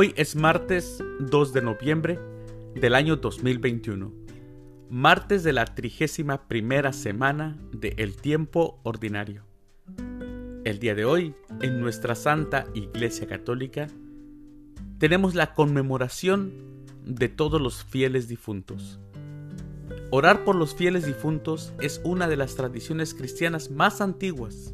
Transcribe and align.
Hoy 0.00 0.14
es 0.14 0.36
martes 0.36 1.02
2 1.18 1.52
de 1.52 1.60
noviembre 1.60 2.20
del 2.76 2.94
año 2.94 3.16
2021, 3.16 4.12
martes 4.88 5.42
de 5.42 5.52
la 5.52 5.64
trigésima 5.64 6.46
primera 6.46 6.92
semana 6.92 7.58
de 7.72 7.94
El 7.96 8.14
Tiempo 8.14 8.78
Ordinario. 8.84 9.42
El 10.64 10.78
día 10.78 10.94
de 10.94 11.04
hoy, 11.04 11.34
en 11.62 11.80
nuestra 11.80 12.14
Santa 12.14 12.68
Iglesia 12.74 13.26
Católica, 13.26 13.88
tenemos 14.98 15.34
la 15.34 15.52
conmemoración 15.52 16.52
de 17.04 17.28
todos 17.28 17.60
los 17.60 17.82
fieles 17.82 18.28
difuntos. 18.28 19.00
Orar 20.12 20.44
por 20.44 20.54
los 20.54 20.76
fieles 20.76 21.06
difuntos 21.06 21.72
es 21.80 22.00
una 22.04 22.28
de 22.28 22.36
las 22.36 22.54
tradiciones 22.54 23.14
cristianas 23.14 23.72
más 23.72 24.00
antiguas. 24.00 24.72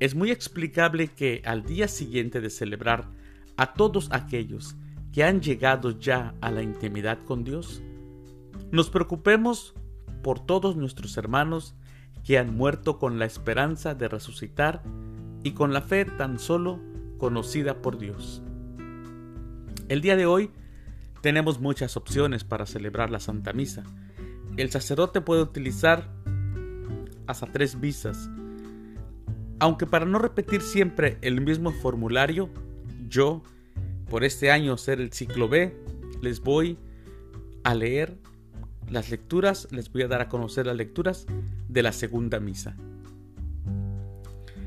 Es 0.00 0.14
muy 0.14 0.30
explicable 0.30 1.08
que 1.08 1.42
al 1.44 1.62
día 1.62 1.88
siguiente 1.88 2.40
de 2.40 2.48
celebrar 2.48 3.10
a 3.56 3.74
todos 3.74 4.08
aquellos 4.12 4.76
que 5.12 5.24
han 5.24 5.40
llegado 5.40 5.98
ya 5.98 6.34
a 6.40 6.50
la 6.50 6.62
intimidad 6.62 7.18
con 7.24 7.44
Dios, 7.44 7.82
nos 8.70 8.90
preocupemos 8.90 9.74
por 10.22 10.40
todos 10.40 10.76
nuestros 10.76 11.16
hermanos 11.16 11.74
que 12.24 12.38
han 12.38 12.56
muerto 12.56 12.98
con 12.98 13.18
la 13.18 13.24
esperanza 13.24 13.94
de 13.94 14.08
resucitar 14.08 14.82
y 15.42 15.52
con 15.52 15.72
la 15.72 15.80
fe 15.80 16.04
tan 16.04 16.38
solo 16.38 16.80
conocida 17.18 17.80
por 17.80 17.98
Dios. 17.98 18.42
El 19.88 20.00
día 20.00 20.16
de 20.16 20.26
hoy 20.26 20.50
tenemos 21.20 21.60
muchas 21.60 21.96
opciones 21.96 22.44
para 22.44 22.66
celebrar 22.66 23.10
la 23.10 23.20
Santa 23.20 23.52
Misa. 23.52 23.84
El 24.56 24.70
sacerdote 24.70 25.20
puede 25.20 25.42
utilizar 25.42 26.10
hasta 27.26 27.46
tres 27.46 27.80
visas, 27.80 28.28
aunque 29.60 29.86
para 29.86 30.04
no 30.04 30.18
repetir 30.18 30.60
siempre 30.60 31.18
el 31.22 31.40
mismo 31.40 31.70
formulario, 31.70 32.50
yo, 33.08 33.42
por 34.08 34.24
este 34.24 34.50
año 34.50 34.76
ser 34.76 35.00
el 35.00 35.12
ciclo 35.12 35.48
B, 35.48 35.76
les 36.20 36.40
voy 36.40 36.78
a 37.64 37.74
leer 37.74 38.16
las 38.88 39.10
lecturas, 39.10 39.68
les 39.70 39.92
voy 39.92 40.02
a 40.02 40.08
dar 40.08 40.20
a 40.20 40.28
conocer 40.28 40.66
las 40.66 40.76
lecturas 40.76 41.26
de 41.68 41.82
la 41.82 41.92
segunda 41.92 42.40
misa. 42.40 42.76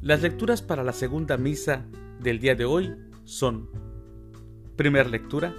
Las 0.00 0.22
lecturas 0.22 0.62
para 0.62 0.84
la 0.84 0.92
segunda 0.92 1.36
misa 1.36 1.84
del 2.20 2.38
día 2.38 2.54
de 2.54 2.64
hoy 2.64 2.94
son, 3.24 3.68
primera 4.76 5.08
lectura, 5.08 5.54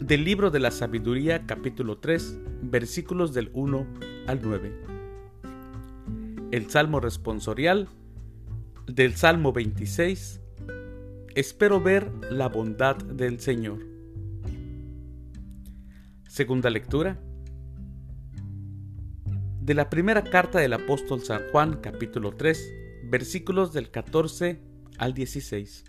del 0.00 0.24
libro 0.24 0.50
de 0.50 0.60
la 0.60 0.70
sabiduría 0.70 1.46
capítulo 1.46 1.98
3, 1.98 2.38
versículos 2.62 3.32
del 3.32 3.50
1 3.54 3.86
al 4.26 4.40
9. 4.42 4.72
El 6.52 6.70
Salmo 6.70 7.00
responsorial 7.00 7.88
del 8.86 9.14
Salmo 9.16 9.52
26, 9.52 10.40
espero 11.36 11.82
ver 11.82 12.10
la 12.30 12.48
bondad 12.48 12.96
del 12.96 13.40
Señor. 13.40 13.86
Segunda 16.26 16.70
lectura 16.70 17.20
de 19.60 19.74
la 19.74 19.90
primera 19.90 20.24
carta 20.24 20.58
del 20.58 20.72
apóstol 20.72 21.22
San 21.22 21.42
Juan 21.52 21.80
capítulo 21.82 22.32
3 22.32 22.72
versículos 23.10 23.74
del 23.74 23.90
14 23.90 24.62
al 24.96 25.12
16. 25.12 25.84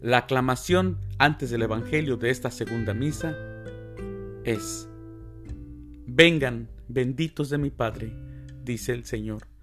La 0.00 0.18
aclamación 0.18 1.00
antes 1.18 1.50
del 1.50 1.62
Evangelio 1.62 2.18
de 2.18 2.30
esta 2.30 2.52
segunda 2.52 2.94
misa 2.94 3.36
es, 4.44 4.88
Vengan, 6.06 6.68
benditos 6.86 7.50
de 7.50 7.58
mi 7.58 7.70
Padre, 7.70 8.12
dice 8.62 8.92
el 8.92 9.04
Señor 9.04 9.57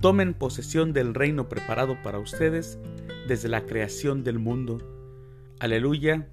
tomen 0.00 0.34
posesión 0.34 0.92
del 0.92 1.14
reino 1.14 1.48
preparado 1.48 2.00
para 2.02 2.18
ustedes 2.18 2.78
desde 3.26 3.48
la 3.48 3.66
creación 3.66 4.22
del 4.24 4.38
mundo. 4.38 4.78
Aleluya, 5.58 6.28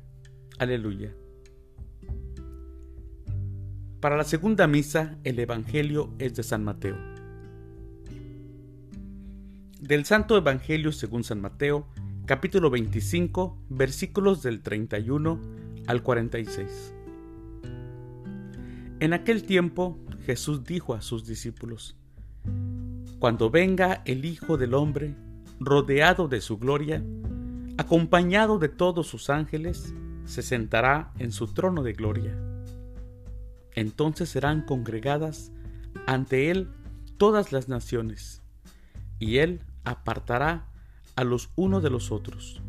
aleluya. 0.59 1.13
Para 3.99 4.17
la 4.17 4.23
segunda 4.23 4.67
misa, 4.67 5.17
el 5.23 5.39
Evangelio 5.39 6.13
es 6.19 6.35
de 6.35 6.43
San 6.43 6.63
Mateo. 6.63 6.95
Del 9.79 10.05
Santo 10.05 10.37
Evangelio 10.37 10.91
según 10.91 11.23
San 11.23 11.41
Mateo, 11.41 11.87
capítulo 12.25 12.69
25, 12.69 13.57
versículos 13.69 14.43
del 14.43 14.61
31 14.61 15.41
al 15.87 16.03
46. 16.03 16.93
En 18.99 19.13
aquel 19.13 19.43
tiempo 19.43 19.99
Jesús 20.25 20.63
dijo 20.63 20.93
a 20.93 21.01
sus 21.01 21.25
discípulos, 21.25 21.97
cuando 23.19 23.49
venga 23.49 24.01
el 24.05 24.25
Hijo 24.25 24.57
del 24.57 24.73
Hombre, 24.73 25.15
rodeado 25.59 26.27
de 26.27 26.41
su 26.41 26.57
gloria, 26.57 27.03
acompañado 27.77 28.59
de 28.59 28.69
todos 28.69 29.07
sus 29.07 29.29
ángeles, 29.29 29.93
se 30.25 30.41
sentará 30.41 31.13
en 31.17 31.31
su 31.31 31.53
trono 31.53 31.83
de 31.83 31.93
gloria. 31.93 32.37
Entonces 33.73 34.29
serán 34.29 34.61
congregadas 34.61 35.51
ante 36.07 36.49
él 36.51 36.69
todas 37.17 37.51
las 37.51 37.69
naciones, 37.69 38.41
y 39.19 39.37
él 39.37 39.61
apartará 39.83 40.67
a 41.15 41.23
los 41.23 41.49
unos 41.55 41.83
de 41.83 41.89
los 41.89 42.11
otros, 42.11 42.61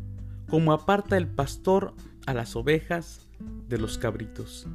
como 0.49 0.71
aparta 0.71 1.17
el 1.17 1.27
pastor 1.27 1.93
a 2.25 2.33
las 2.33 2.55
ovejas 2.55 3.27
de 3.67 3.77
los 3.77 3.97
cabritos, 3.97 4.67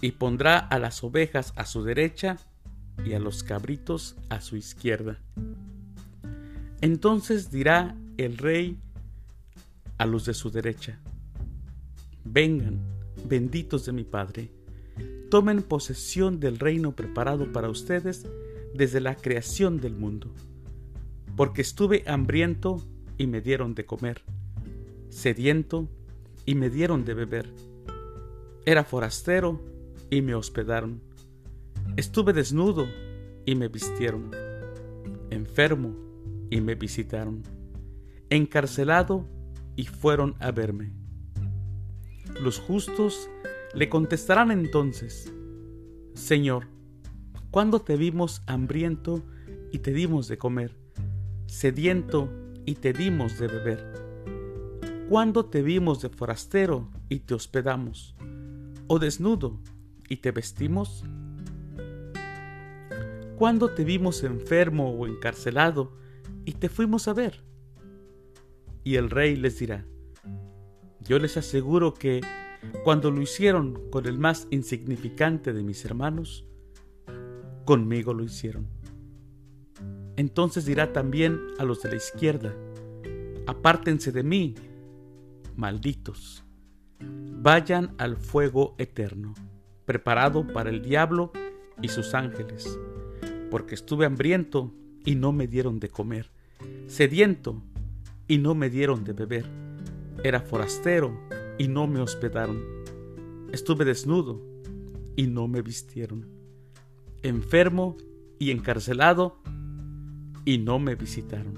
y 0.00 0.12
pondrá 0.12 0.58
a 0.58 0.78
las 0.78 1.02
ovejas 1.02 1.52
a 1.56 1.64
su 1.66 1.82
derecha 1.82 2.38
y 3.04 3.12
a 3.12 3.18
los 3.18 3.42
cabritos 3.42 4.16
a 4.28 4.40
su 4.40 4.56
izquierda. 4.56 5.18
Entonces 6.80 7.50
dirá 7.50 7.96
el 8.16 8.38
rey 8.38 8.78
a 9.98 10.06
los 10.06 10.26
de 10.26 10.34
su 10.34 10.50
derecha, 10.50 10.98
vengan, 12.24 12.80
benditos 13.28 13.86
de 13.86 13.92
mi 13.92 14.04
Padre, 14.04 14.50
tomen 15.30 15.62
posesión 15.62 16.38
del 16.38 16.58
reino 16.58 16.92
preparado 16.92 17.50
para 17.52 17.70
ustedes 17.70 18.26
desde 18.74 19.00
la 19.00 19.14
creación 19.14 19.80
del 19.80 19.94
mundo, 19.94 20.30
porque 21.34 21.62
estuve 21.62 22.04
hambriento 22.06 22.82
y 23.16 23.26
me 23.26 23.40
dieron 23.40 23.74
de 23.74 23.86
comer, 23.86 24.22
sediento 25.08 25.88
y 26.44 26.54
me 26.54 26.68
dieron 26.68 27.04
de 27.04 27.14
beber, 27.14 27.50
era 28.66 28.84
forastero 28.84 29.60
y 30.10 30.20
me 30.22 30.34
hospedaron 30.34 31.00
Estuve 31.96 32.32
desnudo 32.32 32.86
y 33.44 33.54
me 33.54 33.68
vistieron, 33.68 34.30
enfermo 35.30 35.94
y 36.50 36.60
me 36.60 36.74
visitaron, 36.74 37.42
encarcelado 38.28 39.26
y 39.76 39.84
fueron 39.84 40.34
a 40.40 40.50
verme. 40.50 40.92
Los 42.42 42.58
justos 42.58 43.30
le 43.74 43.88
contestarán 43.88 44.50
entonces, 44.50 45.32
Señor, 46.14 46.66
¿cuándo 47.50 47.80
te 47.80 47.96
vimos 47.96 48.42
hambriento 48.46 49.22
y 49.72 49.78
te 49.78 49.92
dimos 49.92 50.28
de 50.28 50.38
comer, 50.38 50.76
sediento 51.46 52.30
y 52.64 52.74
te 52.74 52.92
dimos 52.92 53.38
de 53.38 53.46
beber? 53.46 54.06
¿Cuándo 55.08 55.46
te 55.46 55.62
vimos 55.62 56.02
de 56.02 56.08
forastero 56.08 56.90
y 57.08 57.20
te 57.20 57.34
hospedamos, 57.34 58.16
o 58.88 58.98
desnudo 58.98 59.60
y 60.08 60.16
te 60.16 60.32
vestimos? 60.32 61.04
¿Cuándo 63.36 63.68
te 63.68 63.84
vimos 63.84 64.24
enfermo 64.24 64.92
o 64.92 65.06
encarcelado 65.06 65.92
y 66.46 66.52
te 66.52 66.70
fuimos 66.70 67.06
a 67.06 67.12
ver? 67.12 67.44
Y 68.82 68.96
el 68.96 69.10
rey 69.10 69.36
les 69.36 69.58
dirá, 69.58 69.84
yo 71.00 71.18
les 71.18 71.36
aseguro 71.36 71.92
que 71.92 72.22
cuando 72.82 73.10
lo 73.10 73.20
hicieron 73.20 73.90
con 73.90 74.06
el 74.06 74.18
más 74.18 74.48
insignificante 74.50 75.52
de 75.52 75.62
mis 75.62 75.84
hermanos, 75.84 76.46
conmigo 77.66 78.14
lo 78.14 78.24
hicieron. 78.24 78.68
Entonces 80.16 80.64
dirá 80.64 80.94
también 80.94 81.38
a 81.58 81.64
los 81.64 81.82
de 81.82 81.90
la 81.90 81.96
izquierda, 81.96 82.56
apártense 83.46 84.12
de 84.12 84.22
mí, 84.22 84.54
malditos, 85.56 86.42
vayan 87.00 87.94
al 87.98 88.16
fuego 88.16 88.76
eterno, 88.78 89.34
preparado 89.84 90.46
para 90.46 90.70
el 90.70 90.80
diablo 90.80 91.32
y 91.82 91.88
sus 91.88 92.14
ángeles 92.14 92.78
porque 93.50 93.74
estuve 93.74 94.06
hambriento 94.06 94.72
y 95.04 95.14
no 95.14 95.32
me 95.32 95.46
dieron 95.46 95.78
de 95.78 95.88
comer, 95.88 96.30
sediento 96.86 97.62
y 98.28 98.38
no 98.38 98.54
me 98.54 98.70
dieron 98.70 99.04
de 99.04 99.12
beber, 99.12 99.46
era 100.24 100.40
forastero 100.40 101.18
y 101.58 101.68
no 101.68 101.86
me 101.86 102.00
hospedaron, 102.00 102.60
estuve 103.52 103.84
desnudo 103.84 104.40
y 105.16 105.26
no 105.26 105.48
me 105.48 105.62
vistieron, 105.62 106.26
enfermo 107.22 107.96
y 108.38 108.50
encarcelado 108.50 109.40
y 110.44 110.58
no 110.58 110.78
me 110.78 110.94
visitaron. 110.94 111.54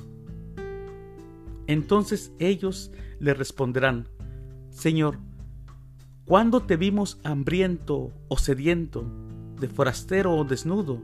Entonces 1.67 2.32
ellos 2.38 2.90
le 3.20 3.35
responderán, 3.35 4.08
Señor, 4.70 5.19
¿cuándo 6.25 6.62
te 6.62 6.76
vimos 6.76 7.20
hambriento 7.25 8.12
o 8.29 8.38
sediento, 8.38 9.05
de 9.61 9.69
forastero 9.69 10.35
o 10.35 10.44
desnudo? 10.44 11.02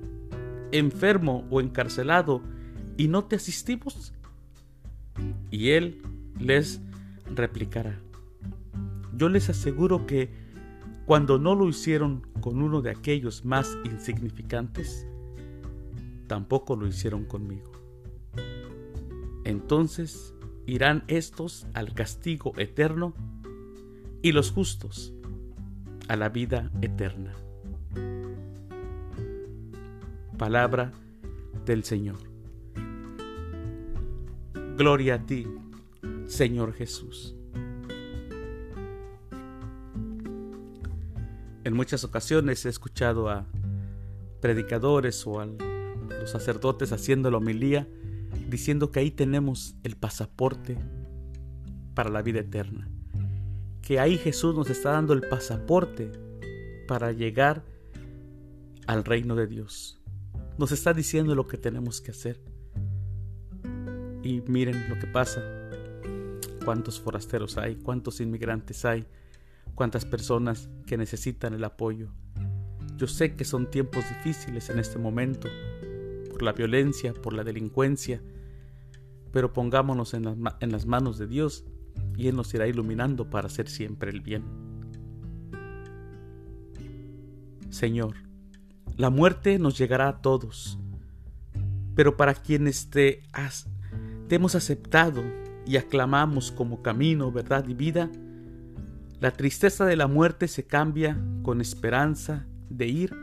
Enfermo 0.78 1.46
o 1.50 1.60
encarcelado 1.60 2.42
y 2.96 3.08
no 3.08 3.24
te 3.24 3.36
asistimos? 3.36 4.12
Y 5.50 5.70
él 5.70 6.02
les 6.38 6.80
replicará, 7.34 7.98
yo 9.16 9.28
les 9.28 9.48
aseguro 9.48 10.06
que 10.06 10.30
cuando 11.06 11.38
no 11.38 11.54
lo 11.54 11.68
hicieron 11.68 12.26
con 12.40 12.60
uno 12.60 12.82
de 12.82 12.90
aquellos 12.90 13.44
más 13.44 13.78
insignificantes, 13.84 15.06
tampoco 16.26 16.76
lo 16.76 16.86
hicieron 16.86 17.24
conmigo. 17.24 17.70
Entonces 19.44 20.34
irán 20.66 21.04
estos 21.06 21.66
al 21.74 21.92
castigo 21.94 22.52
eterno 22.56 23.14
y 24.22 24.32
los 24.32 24.50
justos 24.50 25.12
a 26.08 26.16
la 26.16 26.30
vida 26.30 26.70
eterna. 26.80 27.34
Palabra 30.38 30.90
del 31.64 31.84
Señor. 31.84 32.18
Gloria 34.76 35.14
a 35.14 35.18
ti, 35.24 35.46
Señor 36.26 36.72
Jesús. 36.72 37.36
En 41.62 41.72
muchas 41.72 42.02
ocasiones 42.02 42.66
he 42.66 42.68
escuchado 42.68 43.30
a 43.30 43.46
predicadores 44.40 45.24
o 45.26 45.40
a 45.40 45.46
los 45.46 46.30
sacerdotes 46.30 46.92
haciendo 46.92 47.30
la 47.30 47.38
homilía 47.38 47.88
diciendo 48.48 48.90
que 48.90 49.00
ahí 49.00 49.12
tenemos 49.12 49.76
el 49.84 49.96
pasaporte 49.96 50.76
para 51.94 52.10
la 52.10 52.22
vida 52.22 52.40
eterna. 52.40 52.88
Que 53.82 54.00
ahí 54.00 54.18
Jesús 54.18 54.56
nos 54.56 54.68
está 54.68 54.90
dando 54.90 55.12
el 55.12 55.22
pasaporte 55.28 56.10
para 56.88 57.12
llegar 57.12 57.64
al 58.86 59.04
reino 59.04 59.36
de 59.36 59.46
Dios. 59.46 60.03
Nos 60.58 60.72
está 60.72 60.94
diciendo 60.94 61.34
lo 61.34 61.46
que 61.46 61.58
tenemos 61.58 62.00
que 62.00 62.12
hacer. 62.12 62.40
Y 64.22 64.40
miren 64.42 64.88
lo 64.88 64.98
que 64.98 65.06
pasa. 65.06 65.42
Cuántos 66.64 67.00
forasteros 67.00 67.58
hay, 67.58 67.76
cuántos 67.76 68.20
inmigrantes 68.20 68.84
hay, 68.84 69.06
cuántas 69.74 70.04
personas 70.04 70.68
que 70.86 70.96
necesitan 70.96 71.54
el 71.54 71.64
apoyo. 71.64 72.08
Yo 72.96 73.06
sé 73.06 73.34
que 73.34 73.44
son 73.44 73.70
tiempos 73.70 74.04
difíciles 74.08 74.70
en 74.70 74.78
este 74.78 74.98
momento, 74.98 75.48
por 76.30 76.42
la 76.42 76.52
violencia, 76.52 77.12
por 77.12 77.32
la 77.32 77.44
delincuencia, 77.44 78.22
pero 79.32 79.52
pongámonos 79.52 80.14
en 80.14 80.24
en 80.60 80.72
las 80.72 80.86
manos 80.86 81.18
de 81.18 81.26
Dios 81.26 81.64
y 82.16 82.28
Él 82.28 82.36
nos 82.36 82.54
irá 82.54 82.66
iluminando 82.66 83.28
para 83.28 83.48
hacer 83.48 83.68
siempre 83.68 84.10
el 84.10 84.20
bien. 84.20 84.44
Señor, 87.70 88.14
la 88.96 89.10
muerte 89.10 89.58
nos 89.58 89.76
llegará 89.76 90.08
a 90.08 90.22
todos, 90.22 90.78
pero 91.94 92.16
para 92.16 92.34
quienes 92.34 92.90
te, 92.90 93.22
has, 93.32 93.66
te 94.28 94.36
hemos 94.36 94.54
aceptado 94.54 95.22
y 95.66 95.76
aclamamos 95.76 96.52
como 96.52 96.82
camino, 96.82 97.32
verdad 97.32 97.66
y 97.68 97.74
vida, 97.74 98.10
la 99.20 99.32
tristeza 99.32 99.84
de 99.84 99.96
la 99.96 100.06
muerte 100.06 100.48
se 100.48 100.66
cambia 100.66 101.18
con 101.42 101.60
esperanza 101.60 102.46
de 102.68 102.86
ir 102.86 103.16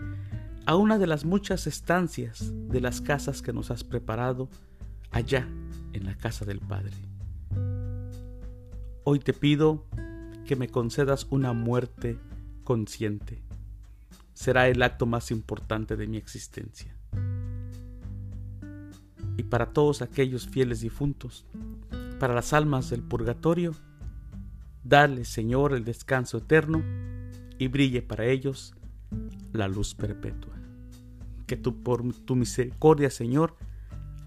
a 0.66 0.76
una 0.76 0.98
de 0.98 1.08
las 1.08 1.26
muchas 1.26 1.68
estancias 1.68 2.52
de 2.68 2.82
las 2.82 3.02
casas 3.02 3.42
que 3.42 3.54
nos 3.54 3.72
has 3.72 3.84
preparado 3.84 4.50
allá 5.12 5.48
en 5.94 6.06
la 6.06 6.18
casa 6.18 6.46
del 6.46 6.60
Padre. 6.60 6.94
Hoy 9.04 9.20
te 9.20 9.34
pido 9.34 9.86
que 10.46 10.56
me 10.56 10.70
concedas 10.70 11.28
una 11.30 11.54
muerte 11.54 12.18
consciente. 12.64 13.44
Será 14.34 14.68
el 14.68 14.82
acto 14.82 15.06
más 15.06 15.32
importante 15.32 15.96
de 15.96 16.08
mi 16.08 16.18
existencia. 16.18 16.96
Y 19.38 19.44
para 19.44 19.74
todos 19.74 20.02
aquellos 20.02 20.48
fieles 20.48 20.82
difuntos, 20.82 21.46
para 22.20 22.34
las 22.34 22.54
almas 22.54 22.90
del 22.90 23.02
purgatorio, 23.02 23.76
Dale, 24.84 25.26
Señor, 25.26 25.74
el 25.74 25.86
descanso 25.86 26.40
eterno 26.40 26.82
y 27.60 27.68
brille 27.68 28.02
para 28.02 28.26
ellos 28.26 28.74
la 29.54 29.68
luz 29.68 29.94
perpetua. 29.94 30.54
Que 31.46 31.56
tú 31.56 31.84
por 31.84 32.14
tu 32.14 32.36
misericordia, 32.36 33.12
Señor, 33.12 33.56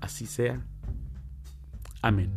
así 0.01 0.27
sea. 0.27 0.65
Amén. 2.03 2.31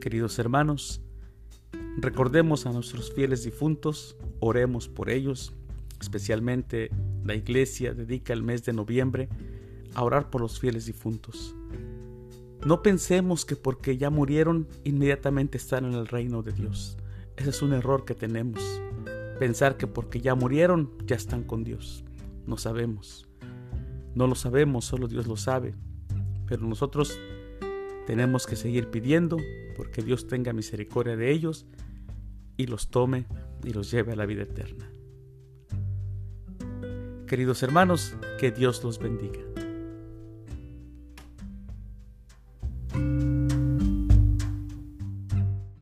Queridos 0.00 0.38
hermanos, 0.38 1.00
recordemos 1.98 2.66
a 2.66 2.72
nuestros 2.72 3.12
fieles 3.14 3.44
difuntos, 3.44 4.16
oremos 4.40 4.88
por 4.88 5.10
ellos, 5.10 5.52
especialmente 6.00 6.90
la 7.24 7.34
iglesia 7.34 7.94
dedica 7.94 8.32
el 8.32 8.42
mes 8.42 8.64
de 8.64 8.72
noviembre 8.72 9.28
a 9.94 10.02
orar 10.02 10.30
por 10.30 10.40
los 10.40 10.58
fieles 10.58 10.86
difuntos. 10.86 11.54
No 12.64 12.82
pensemos 12.82 13.44
que 13.44 13.56
porque 13.56 13.96
ya 13.96 14.10
murieron 14.10 14.68
inmediatamente 14.84 15.56
están 15.56 15.84
en 15.84 15.94
el 15.94 16.06
reino 16.06 16.42
de 16.42 16.52
Dios. 16.52 16.98
Ese 17.36 17.50
es 17.50 17.62
un 17.62 17.72
error 17.72 18.04
que 18.04 18.14
tenemos. 18.14 18.82
Pensar 19.38 19.78
que 19.78 19.86
porque 19.86 20.20
ya 20.20 20.34
murieron 20.34 20.90
ya 21.06 21.16
están 21.16 21.42
con 21.42 21.64
Dios. 21.64 22.04
No 22.46 22.58
sabemos. 22.58 23.26
No 24.14 24.26
lo 24.26 24.34
sabemos, 24.34 24.84
solo 24.84 25.08
Dios 25.08 25.26
lo 25.26 25.38
sabe. 25.38 25.74
Pero 26.46 26.66
nosotros 26.66 27.18
tenemos 28.06 28.46
que 28.46 28.56
seguir 28.56 28.88
pidiendo 28.88 29.38
porque 29.76 30.02
Dios 30.02 30.26
tenga 30.26 30.52
misericordia 30.52 31.16
de 31.16 31.30
ellos 31.30 31.64
y 32.60 32.66
los 32.66 32.90
tome 32.90 33.26
y 33.64 33.72
los 33.72 33.90
lleve 33.90 34.12
a 34.12 34.16
la 34.16 34.26
vida 34.26 34.42
eterna. 34.42 34.92
Queridos 37.26 37.62
hermanos, 37.62 38.14
que 38.38 38.50
Dios 38.50 38.84
los 38.84 38.98
bendiga. 38.98 39.49